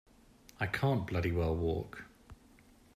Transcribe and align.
I 0.59 0.65
can't 0.65 1.05
bloody 1.05 1.31
well 1.31 1.55
walk. 1.55 2.05